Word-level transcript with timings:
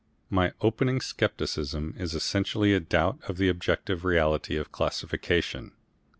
My 0.31 0.51
opening 0.61 0.99
scepticism 0.99 1.93
is 1.95 2.15
essentially 2.15 2.73
a 2.73 2.79
doubt 2.79 3.19
of 3.29 3.37
the 3.37 3.49
objective 3.49 4.03
reality 4.03 4.57
of 4.57 4.71
classification. 4.71 5.73